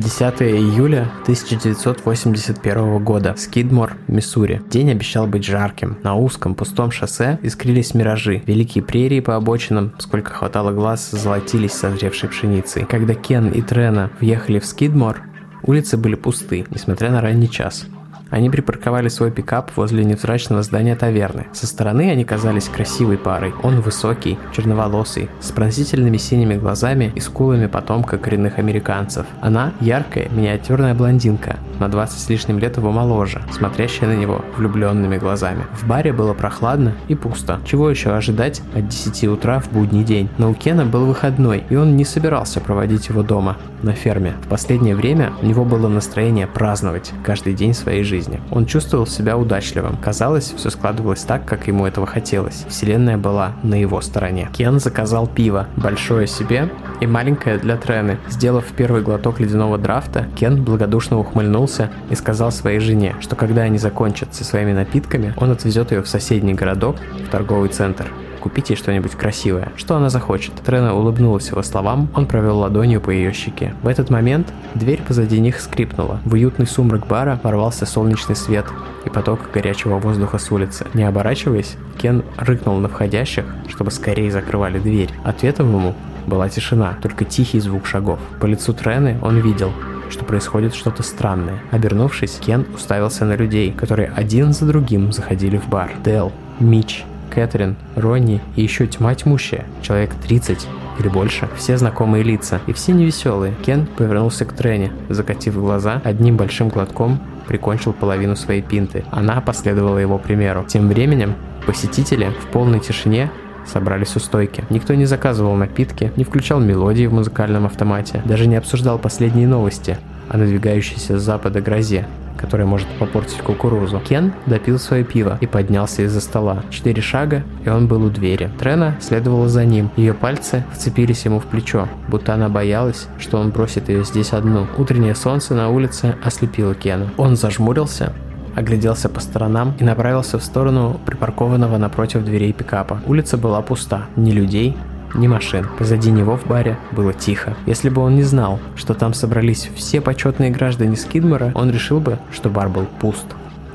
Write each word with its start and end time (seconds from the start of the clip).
10 0.00 0.40
июля 0.40 1.10
1981 1.24 3.04
года. 3.04 3.34
Скидмор, 3.36 3.98
Миссури. 4.08 4.62
День 4.70 4.92
обещал 4.92 5.26
быть 5.26 5.44
жарким. 5.44 5.98
На 6.02 6.14
узком 6.14 6.54
пустом 6.54 6.90
шоссе 6.90 7.38
искрились 7.42 7.92
миражи. 7.92 8.42
Великие 8.46 8.82
прерии 8.82 9.20
по 9.20 9.36
обочинам, 9.36 9.92
сколько 9.98 10.32
хватало 10.32 10.72
глаз, 10.72 11.10
золотились 11.10 11.72
созревшей 11.72 12.30
пшеницей. 12.30 12.86
Когда 12.86 13.12
Кен 13.12 13.50
и 13.50 13.60
Трена 13.60 14.10
въехали 14.20 14.58
в 14.58 14.64
Скидмор, 14.64 15.20
улицы 15.62 15.98
были 15.98 16.14
пусты, 16.14 16.64
несмотря 16.70 17.10
на 17.10 17.20
ранний 17.20 17.50
час. 17.50 17.86
Они 18.30 18.48
припарковали 18.48 19.08
свой 19.08 19.30
пикап 19.30 19.72
возле 19.76 20.04
невзрачного 20.04 20.62
здания 20.62 20.94
таверны. 20.94 21.46
Со 21.52 21.66
стороны 21.66 22.10
они 22.10 22.24
казались 22.24 22.68
красивой 22.68 23.18
парой. 23.18 23.52
Он 23.62 23.80
высокий, 23.80 24.38
черноволосый, 24.52 25.28
с 25.40 25.50
пронзительными 25.50 26.16
синими 26.16 26.54
глазами 26.54 27.12
и 27.14 27.20
скулами 27.20 27.66
потомка 27.66 28.18
коренных 28.18 28.58
американцев. 28.58 29.26
Она 29.40 29.72
яркая, 29.80 30.28
миниатюрная 30.30 30.94
блондинка, 30.94 31.56
на 31.80 31.88
20 31.88 32.20
с 32.20 32.28
лишним 32.28 32.58
лет 32.58 32.76
его 32.76 32.92
моложе, 32.92 33.42
смотрящая 33.52 34.10
на 34.10 34.16
него 34.16 34.44
влюбленными 34.56 35.18
глазами. 35.18 35.64
В 35.72 35.86
баре 35.86 36.12
было 36.12 36.32
прохладно 36.32 36.94
и 37.08 37.14
пусто. 37.14 37.58
Чего 37.64 37.90
еще 37.90 38.10
ожидать 38.10 38.62
от 38.74 38.88
10 38.88 39.24
утра 39.24 39.60
в 39.60 39.72
будний 39.72 40.04
день? 40.04 40.28
Но 40.38 40.50
у 40.50 40.54
Кена 40.54 40.84
был 40.84 41.06
выходной, 41.06 41.64
и 41.68 41.76
он 41.76 41.96
не 41.96 42.04
собирался 42.04 42.60
проводить 42.60 43.08
его 43.08 43.22
дома, 43.22 43.56
на 43.82 43.92
ферме. 43.92 44.34
В 44.42 44.48
последнее 44.48 44.94
время 44.94 45.32
у 45.40 45.46
него 45.46 45.64
было 45.64 45.88
настроение 45.88 46.46
праздновать 46.46 47.12
каждый 47.24 47.54
день 47.54 47.72
своей 47.72 48.04
жизни 48.04 48.19
жизни. 48.20 48.40
Он 48.50 48.66
чувствовал 48.66 49.06
себя 49.06 49.36
удачливым. 49.36 49.96
Казалось, 49.96 50.52
все 50.56 50.70
складывалось 50.70 51.22
так, 51.22 51.44
как 51.44 51.66
ему 51.66 51.86
этого 51.86 52.06
хотелось. 52.06 52.64
Вселенная 52.68 53.16
была 53.16 53.52
на 53.62 53.80
его 53.80 54.00
стороне. 54.00 54.48
Кен 54.52 54.78
заказал 54.78 55.26
пиво, 55.26 55.66
большое 55.76 56.26
себе 56.26 56.68
и 57.00 57.06
маленькое 57.06 57.58
для 57.58 57.76
Трены. 57.76 58.18
Сделав 58.28 58.64
первый 58.76 59.02
глоток 59.02 59.40
ледяного 59.40 59.78
драфта, 59.78 60.26
Кен 60.36 60.62
благодушно 60.62 61.18
ухмыльнулся 61.18 61.90
и 62.10 62.14
сказал 62.14 62.52
своей 62.52 62.80
жене, 62.80 63.16
что 63.20 63.36
когда 63.36 63.62
они 63.62 63.78
закончат 63.78 64.34
со 64.34 64.44
своими 64.44 64.72
напитками, 64.72 65.34
он 65.36 65.50
отвезет 65.50 65.92
ее 65.92 66.02
в 66.02 66.08
соседний 66.08 66.54
городок, 66.54 66.96
в 67.26 67.30
торговый 67.30 67.70
центр 67.70 68.06
купить 68.40 68.70
ей 68.70 68.76
что-нибудь 68.76 69.12
красивое. 69.12 69.72
Что 69.76 69.96
она 69.96 70.10
захочет? 70.10 70.54
Трена 70.54 70.94
улыбнулась 70.94 71.48
его 71.50 71.62
словам, 71.62 72.08
он 72.14 72.26
провел 72.26 72.58
ладонью 72.58 73.00
по 73.00 73.10
ее 73.10 73.32
щеке. 73.32 73.74
В 73.82 73.88
этот 73.88 74.10
момент 74.10 74.52
дверь 74.74 75.02
позади 75.06 75.38
них 75.38 75.60
скрипнула. 75.60 76.20
В 76.24 76.32
уютный 76.32 76.66
сумрак 76.66 77.06
бара 77.06 77.38
ворвался 77.42 77.86
солнечный 77.86 78.36
свет 78.36 78.66
и 79.04 79.10
поток 79.10 79.40
горячего 79.52 79.98
воздуха 79.98 80.38
с 80.38 80.50
улицы. 80.50 80.86
Не 80.94 81.04
оборачиваясь, 81.04 81.76
Кен 81.98 82.24
рыкнул 82.36 82.78
на 82.78 82.88
входящих, 82.88 83.44
чтобы 83.68 83.90
скорее 83.90 84.30
закрывали 84.30 84.78
дверь. 84.78 85.10
Ответом 85.24 85.68
ему 85.68 85.94
была 86.26 86.48
тишина, 86.48 86.96
только 87.02 87.24
тихий 87.24 87.60
звук 87.60 87.86
шагов. 87.86 88.18
По 88.40 88.46
лицу 88.46 88.72
Трены 88.72 89.18
он 89.22 89.38
видел, 89.40 89.72
что 90.10 90.24
происходит 90.24 90.74
что-то 90.74 91.02
странное. 91.02 91.60
Обернувшись, 91.70 92.38
Кен 92.40 92.66
уставился 92.74 93.24
на 93.24 93.36
людей, 93.36 93.72
которые 93.72 94.12
один 94.14 94.52
за 94.52 94.66
другим 94.66 95.12
заходили 95.12 95.56
в 95.56 95.68
бар. 95.68 95.90
Дел, 96.04 96.32
Мич, 96.58 97.04
Кэтрин, 97.30 97.76
Ронни 97.96 98.40
и 98.56 98.62
еще 98.62 98.86
тьма 98.86 99.14
тьмущая, 99.14 99.64
человек 99.82 100.14
30 100.14 100.66
или 100.98 101.08
больше, 101.08 101.48
все 101.56 101.78
знакомые 101.78 102.22
лица, 102.22 102.60
и 102.66 102.72
все 102.72 102.92
невеселые. 102.92 103.54
Кен 103.64 103.86
повернулся 103.86 104.44
к 104.44 104.52
Трене, 104.52 104.92
закатив 105.08 105.54
глаза, 105.54 106.02
одним 106.04 106.36
большим 106.36 106.68
глотком 106.68 107.20
прикончил 107.46 107.92
половину 107.92 108.36
своей 108.36 108.62
пинты. 108.62 109.04
Она 109.10 109.40
последовала 109.40 109.98
его 109.98 110.18
примеру. 110.18 110.64
Тем 110.68 110.88
временем 110.88 111.34
посетители 111.66 112.32
в 112.42 112.46
полной 112.52 112.80
тишине 112.80 113.30
собрались 113.66 114.14
у 114.16 114.20
стойки. 114.20 114.64
Никто 114.70 114.94
не 114.94 115.06
заказывал 115.06 115.54
напитки, 115.56 116.12
не 116.16 116.24
включал 116.24 116.60
мелодии 116.60 117.06
в 117.06 117.12
музыкальном 117.12 117.66
автомате, 117.66 118.22
даже 118.24 118.46
не 118.46 118.56
обсуждал 118.56 118.98
последние 118.98 119.48
новости 119.48 119.98
о 120.28 120.36
надвигающейся 120.36 121.18
с 121.18 121.22
запада 121.22 121.60
грозе 121.60 122.06
которая 122.40 122.66
может 122.66 122.88
попортить 122.98 123.40
кукурузу. 123.42 124.00
Кен 124.00 124.32
допил 124.46 124.78
свое 124.78 125.04
пиво 125.04 125.38
и 125.40 125.46
поднялся 125.46 126.02
из-за 126.02 126.20
стола. 126.20 126.62
Четыре 126.70 127.02
шага, 127.02 127.42
и 127.64 127.68
он 127.68 127.86
был 127.86 128.04
у 128.04 128.10
двери. 128.10 128.50
Трена 128.58 128.96
следовала 129.00 129.48
за 129.48 129.64
ним. 129.64 129.90
Ее 129.96 130.14
пальцы 130.14 130.64
вцепились 130.72 131.24
ему 131.24 131.40
в 131.40 131.44
плечо, 131.44 131.88
будто 132.08 132.34
она 132.34 132.48
боялась, 132.48 133.08
что 133.18 133.38
он 133.38 133.50
бросит 133.50 133.88
ее 133.88 134.04
здесь 134.04 134.32
одну. 134.32 134.66
Утреннее 134.78 135.14
солнце 135.14 135.54
на 135.54 135.68
улице 135.68 136.16
ослепило 136.24 136.74
Кена. 136.74 137.10
Он 137.16 137.36
зажмурился, 137.36 138.12
огляделся 138.54 139.08
по 139.08 139.20
сторонам 139.20 139.74
и 139.78 139.84
направился 139.84 140.38
в 140.38 140.44
сторону 140.44 141.00
припаркованного 141.04 141.76
напротив 141.76 142.24
дверей 142.24 142.52
пикапа. 142.52 143.00
Улица 143.06 143.36
была 143.36 143.60
пуста. 143.62 144.06
Ни 144.16 144.32
людей, 144.32 144.76
ни 145.14 145.26
машин. 145.26 145.66
Позади 145.78 146.10
него 146.10 146.36
в 146.36 146.46
баре 146.46 146.78
было 146.92 147.12
тихо. 147.12 147.56
Если 147.66 147.88
бы 147.88 148.02
он 148.02 148.16
не 148.16 148.22
знал, 148.22 148.58
что 148.76 148.94
там 148.94 149.14
собрались 149.14 149.70
все 149.74 150.00
почетные 150.00 150.50
граждане 150.50 150.96
Скидмора, 150.96 151.52
он 151.54 151.70
решил 151.70 152.00
бы, 152.00 152.18
что 152.32 152.48
бар 152.48 152.68
был 152.68 152.86
пуст 153.00 153.26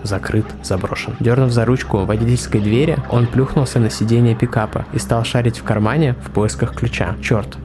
закрыт, 0.03 0.45
заброшен. 0.63 1.16
Дернув 1.19 1.51
за 1.51 1.66
ручку 1.66 2.06
водительской 2.06 2.62
двери, 2.62 2.97
он 3.09 3.28
плюхнулся 3.28 3.79
на 3.79 3.90
сиденье 3.90 4.35
пикапа 4.35 4.85
и 4.94 5.00
стал 5.00 5.24
шарить 5.24 5.57
в 5.57 5.63
кармане 5.63 6.16
в 6.24 6.31
поисках 6.31 6.75
ключа. 6.75 7.16
Черт, 7.22 7.57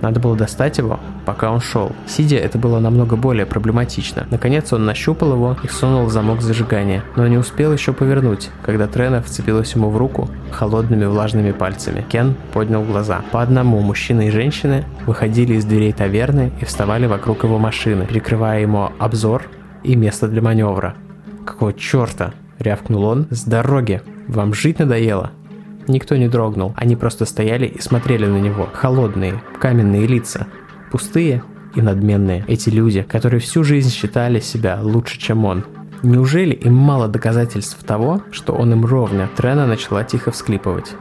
надо 0.00 0.20
было 0.20 0.36
достать 0.36 0.78
его, 0.78 0.98
пока 1.24 1.50
он 1.50 1.60
шел. 1.60 1.92
Сидя, 2.06 2.36
это 2.36 2.58
было 2.58 2.78
намного 2.78 3.16
более 3.16 3.46
проблематично. 3.46 4.26
Наконец 4.30 4.72
он 4.72 4.84
нащупал 4.84 5.32
его 5.32 5.56
и 5.62 5.68
сунул 5.68 6.06
в 6.06 6.10
замок 6.10 6.42
зажигания, 6.42 7.02
но 7.16 7.26
не 7.26 7.38
успел 7.38 7.72
еще 7.72 7.92
повернуть, 7.92 8.50
когда 8.62 8.86
Трена 8.86 9.22
вцепилась 9.22 9.74
ему 9.74 9.90
в 9.90 9.96
руку 9.96 10.28
холодными 10.50 11.04
влажными 11.04 11.52
пальцами. 11.52 12.04
Кен 12.08 12.34
поднял 12.52 12.82
глаза. 12.82 13.22
По 13.32 13.42
одному 13.42 13.80
мужчины 13.80 14.28
и 14.28 14.30
женщины 14.30 14.84
выходили 15.06 15.54
из 15.54 15.64
дверей 15.64 15.92
таверны 15.92 16.52
и 16.60 16.64
вставали 16.64 17.06
вокруг 17.06 17.44
его 17.44 17.58
машины, 17.58 18.06
перекрывая 18.06 18.60
ему 18.60 18.90
обзор 18.98 19.44
и 19.82 19.96
место 19.96 20.28
для 20.28 20.42
маневра. 20.42 20.94
«Какого 21.44 21.72
черта?»— 21.72 22.32
рявкнул 22.58 23.04
он. 23.04 23.26
«С 23.30 23.44
дороги! 23.44 24.02
Вам 24.28 24.54
жить 24.54 24.78
надоело?» 24.78 25.30
Никто 25.86 26.16
не 26.16 26.28
дрогнул, 26.28 26.72
они 26.76 26.96
просто 26.96 27.26
стояли 27.26 27.66
и 27.66 27.80
смотрели 27.80 28.26
на 28.26 28.38
него. 28.38 28.68
Холодные, 28.72 29.42
каменные 29.60 30.06
лица, 30.06 30.46
пустые 30.94 31.42
и 31.74 31.82
надменные. 31.82 32.44
Эти 32.46 32.70
люди, 32.70 33.02
которые 33.02 33.40
всю 33.40 33.64
жизнь 33.64 33.90
считали 33.90 34.38
себя 34.38 34.78
лучше, 34.80 35.18
чем 35.18 35.44
он. 35.44 35.64
Неужели 36.04 36.54
им 36.54 36.74
мало 36.74 37.08
доказательств 37.08 37.82
того, 37.82 38.22
что 38.30 38.52
он 38.52 38.74
им 38.74 38.86
ровня? 38.86 39.28
Трена 39.36 39.66
начала 39.66 40.04
тихо 40.04 40.30
всклипывать. 40.30 40.94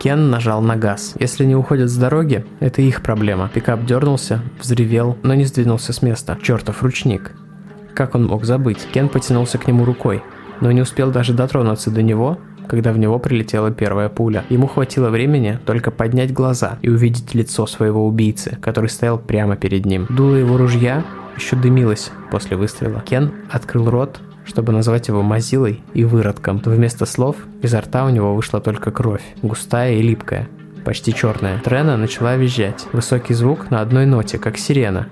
Кен 0.00 0.30
нажал 0.30 0.62
на 0.62 0.74
газ. 0.74 1.14
Если 1.20 1.44
не 1.44 1.54
уходят 1.54 1.88
с 1.88 1.96
дороги, 1.96 2.44
это 2.58 2.82
их 2.82 3.02
проблема. 3.02 3.48
Пикап 3.54 3.84
дернулся, 3.84 4.42
взревел, 4.60 5.16
но 5.22 5.34
не 5.34 5.44
сдвинулся 5.44 5.92
с 5.92 6.02
места. 6.02 6.36
Чертов 6.42 6.82
ручник. 6.82 7.30
Как 7.94 8.16
он 8.16 8.26
мог 8.26 8.44
забыть? 8.44 8.84
Кен 8.92 9.08
потянулся 9.08 9.58
к 9.58 9.68
нему 9.68 9.84
рукой, 9.84 10.24
но 10.60 10.72
не 10.72 10.80
успел 10.80 11.12
даже 11.12 11.34
дотронуться 11.34 11.92
до 11.92 12.02
него, 12.02 12.38
когда 12.68 12.92
в 12.92 12.98
него 12.98 13.18
прилетела 13.18 13.70
первая 13.70 14.08
пуля. 14.08 14.44
Ему 14.48 14.66
хватило 14.66 15.10
времени 15.10 15.58
только 15.64 15.90
поднять 15.90 16.32
глаза 16.32 16.78
и 16.82 16.88
увидеть 16.88 17.34
лицо 17.34 17.66
своего 17.66 18.06
убийцы, 18.06 18.58
который 18.60 18.90
стоял 18.90 19.18
прямо 19.18 19.56
перед 19.56 19.86
ним. 19.86 20.06
Дуло 20.08 20.36
его 20.36 20.56
ружья 20.56 21.04
еще 21.36 21.56
дымилось 21.56 22.10
после 22.30 22.56
выстрела. 22.56 23.00
Кен 23.00 23.32
открыл 23.50 23.90
рот, 23.90 24.20
чтобы 24.44 24.72
назвать 24.72 25.08
его 25.08 25.22
мазилой 25.22 25.82
и 25.92 26.04
выродком, 26.04 26.60
то 26.60 26.70
вместо 26.70 27.04
слов 27.04 27.36
изо 27.62 27.80
рта 27.80 28.04
у 28.04 28.10
него 28.10 28.34
вышла 28.34 28.60
только 28.60 28.90
кровь, 28.90 29.22
густая 29.42 29.94
и 29.94 30.02
липкая, 30.02 30.48
почти 30.84 31.12
черная. 31.12 31.58
Трена 31.60 31.96
начала 31.96 32.36
визжать. 32.36 32.86
Высокий 32.92 33.34
звук 33.34 33.70
на 33.70 33.80
одной 33.80 34.06
ноте, 34.06 34.38
как 34.38 34.56
сирена. 34.56 35.08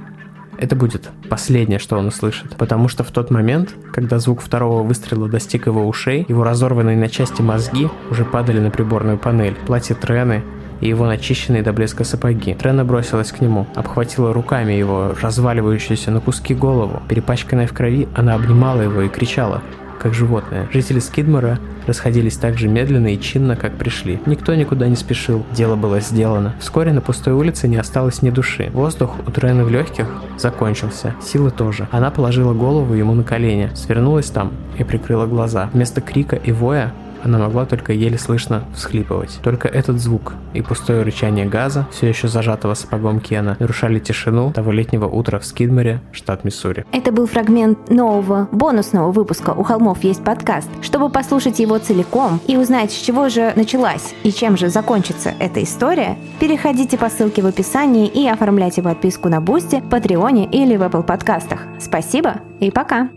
Это 0.59 0.77
будет 0.77 1.11
последнее, 1.29 1.79
что 1.79 1.97
он 1.97 2.07
услышит, 2.07 2.57
потому 2.57 2.89
что 2.89 3.05
в 3.05 3.11
тот 3.11 3.31
момент, 3.31 3.75
когда 3.93 4.19
звук 4.19 4.41
второго 4.41 4.83
выстрела 4.83 5.29
достиг 5.29 5.67
его 5.67 5.87
ушей, 5.87 6.25
его 6.29 6.45
разорванные 6.45 6.97
на 6.97 7.09
части 7.09 7.43
мозги 7.43 7.89
уже 8.11 8.25
падали 8.25 8.61
на 8.61 8.71
приборную 8.71 9.19
панель. 9.19 9.57
Платье 9.67 9.97
Трены 9.97 10.43
и 10.81 10.89
его 10.89 11.07
начищенные 11.07 11.63
до 11.63 11.73
блеска 11.73 12.05
сапоги. 12.05 12.55
Трена 12.55 12.85
бросилась 12.85 13.33
к 13.33 13.41
нему, 13.41 13.67
обхватила 13.75 14.33
руками 14.33 14.73
его 14.73 15.15
разваливающуюся 15.21 16.11
на 16.11 16.21
куски 16.21 16.55
голову. 16.55 17.03
Перепачканная 17.09 17.67
в 17.67 17.73
крови, 17.73 18.09
она 18.15 18.35
обнимала 18.35 18.83
его 18.83 19.03
и 19.03 19.09
кричала 19.09 19.63
как 19.99 20.15
животное. 20.15 20.69
Жители 20.73 20.99
Скидмора 20.99 21.59
расходились 21.87 22.37
так 22.37 22.59
же 22.59 22.69
медленно 22.69 23.13
и 23.13 23.21
чинно, 23.21 23.57
как 23.57 23.75
пришли. 23.77 24.21
Никто 24.27 24.55
никуда 24.55 24.89
не 24.89 24.97
спешил, 24.97 25.45
дело 25.53 25.77
было 25.77 26.01
сделано. 26.01 26.55
Вскоре 26.61 26.93
на 26.93 27.01
пустой 27.01 27.35
улице 27.35 27.69
не 27.69 27.77
осталось 27.77 28.23
ни 28.23 28.31
души. 28.31 28.71
Воздух 28.73 29.15
у 29.27 29.31
Трены 29.31 29.65
в 29.65 29.71
легких 29.71 30.07
закончился, 30.39 31.15
силы 31.23 31.51
тоже. 31.51 31.89
Она 31.91 32.11
положила 32.11 32.55
голову 32.55 32.95
ему 32.95 33.15
на 33.15 33.23
колени, 33.23 33.71
свернулась 33.75 34.31
там 34.31 34.53
и 34.79 34.85
прикрыла 34.85 35.27
глаза. 35.27 35.71
Вместо 35.73 36.01
крика 36.01 36.37
и 36.37 36.53
воя 36.53 36.93
она 37.25 37.39
могла 37.39 37.65
только 37.67 37.93
еле 37.93 38.19
слышно 38.19 38.65
всхлипывать. 38.75 39.39
Только 39.43 39.69
этот 39.69 39.99
звук 39.99 40.35
и 40.53 40.63
пустое 40.63 41.03
рычание 41.03 41.47
газа, 41.47 41.87
все 41.91 42.09
еще 42.09 42.29
зажатого 42.29 42.75
сапогом 42.75 43.21
Кена, 43.21 43.57
нарушали 43.59 43.99
тишину 43.99 44.53
того 44.53 44.73
летнего 44.73 45.07
утра 45.07 45.39
в 45.39 45.47
Скидморе, 45.47 46.01
штат 46.13 46.45
Миссури. 46.45 46.85
Это 46.93 47.13
был 47.13 47.27
фрагмент 47.27 47.91
нового, 47.91 48.49
бонусного 48.53 49.11
выпуска 49.11 49.51
«У 49.51 49.63
холмов 49.63 50.05
есть 50.05 50.23
подкаст». 50.23 50.69
Чтобы 50.83 51.11
послушать 51.11 51.59
его 51.59 51.79
целиком 51.79 52.41
и 52.47 52.57
узнать, 52.57 52.93
с 52.93 52.97
чего 52.97 53.29
же 53.29 53.53
началась 53.57 54.15
и 54.23 54.33
чем 54.33 54.57
же 54.57 54.69
закончится 54.69 55.33
эта 55.39 55.63
история, 55.63 56.17
переходите 56.41 56.99
по 56.99 57.09
ссылке 57.09 57.43
в 57.43 57.47
описании 57.47 58.07
и 58.07 58.29
оформляйте 58.29 58.83
подписку 58.83 59.29
на 59.29 59.41
Бусти, 59.41 59.83
Патреоне 59.91 60.47
или 60.47 60.77
в 60.77 60.83
Apple 60.83 61.03
подкастах. 61.03 61.61
Спасибо 61.81 62.37
и 62.61 62.71
пока! 62.71 63.09